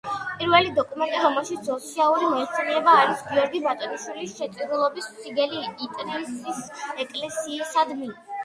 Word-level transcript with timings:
პირველი 0.37 0.69
დოკუმენტი, 0.77 1.19
რომელშიც 1.25 1.67
ოსიაური 1.73 2.29
მოიხსენიება, 2.31 2.95
არის 3.03 3.21
გიორგი 3.27 3.63
ბატონიშვილის 3.67 4.35
შეწირულობის 4.41 5.13
სიგელი 5.21 5.63
იტრიის 5.89 6.65
ეკლესიისადმი. 7.07 8.15